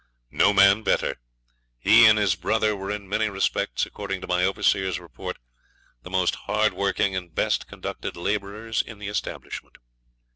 [0.31, 1.17] 'No man better;
[1.77, 5.37] he and his brother were in many respects, according to my overseer's report,
[6.01, 9.77] the most hard working and best conducted labourers in the establishment.'